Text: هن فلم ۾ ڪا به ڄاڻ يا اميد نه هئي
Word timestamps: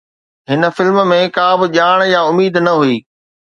هن 0.49 0.63
فلم 0.75 0.97
۾ 1.11 1.19
ڪا 1.35 1.47
به 1.59 1.65
ڄاڻ 1.77 1.97
يا 2.13 2.21
اميد 2.31 2.55
نه 2.67 2.73
هئي 2.83 2.97